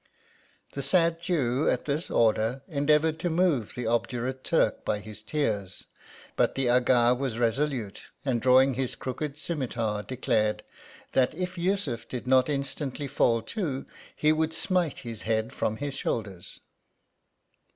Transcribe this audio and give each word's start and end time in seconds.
The 0.71 0.81
sad 0.81 1.19
Jew, 1.21 1.69
at 1.69 1.85
this 1.85 2.09
order, 2.09 2.63
endeavoured 2.67 3.19
to 3.19 3.29
move 3.29 3.73
the 3.75 3.85
obdurate 3.85 4.43
Turk 4.43 4.83
by 4.83 4.97
his 4.97 5.21
tears; 5.21 5.89
but 6.35 6.55
the 6.55 6.67
Aga 6.71 7.13
was 7.13 7.37
resolute, 7.37 8.01
and 8.25 8.41
drawing 8.41 8.73
his 8.73 8.95
crooked 8.95 9.35
cimetar, 9.37 10.01
declared, 10.01 10.63
"that 11.11 11.35
if 11.35 11.55
Yussuf 11.55 12.07
did 12.07 12.25
not 12.25 12.49
instantly 12.49 13.05
fall 13.07 13.43
to, 13.43 13.85
he 14.15 14.31
would 14.31 14.55
smite 14.55 14.97
his 14.97 15.21
head 15.21 15.53
from 15.53 15.77
his 15.77 15.93
shoulders." 15.93 16.61